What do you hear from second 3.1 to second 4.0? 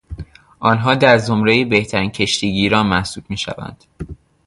میشوند.